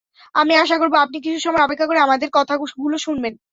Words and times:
আমি 0.35 0.53
আশা 0.57 0.75
করব 0.77 0.93
আপনি 0.97 1.17
কিছু 1.19 1.39
সময় 1.41 1.63
অপেক্ষা 1.63 1.87
করে 1.87 1.99
আমাদের 2.01 2.29
কথা 2.33 2.53
শুনবেন। 2.99 3.33